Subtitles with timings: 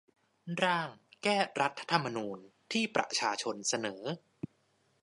[0.63, 0.89] ร่าง
[1.23, 2.39] แก้รัฐธรรมนูญ
[2.71, 4.01] ที่ประชาชนเสนอ